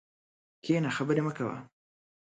[0.63, 1.55] کښېنه خبري مه کوه!